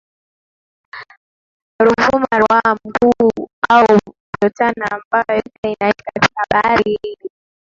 Ruvuma 1.83 2.35
Ruaha 2.39 2.75
Mkuu 2.85 3.47
au 3.69 3.85
mto 3.95 4.49
Tana 4.49 4.85
ambayo 4.91 5.35
yote 5.35 5.61
inaishia 5.71 6.03
katika 6.13 6.43
Bahari 6.51 6.99
Hindi 7.03 7.31